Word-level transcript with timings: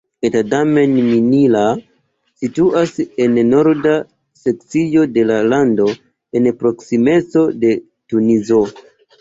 Ettadhamen-Mnihla 0.27 1.65
situas 2.39 2.95
en 3.27 3.37
norda 3.51 3.93
sekcio 4.45 5.05
de 5.19 5.27
la 5.33 5.39
lando 5.53 5.87
en 6.41 6.51
proksimeco 6.65 7.49
de 7.67 7.75
Tunizo. 8.11 8.61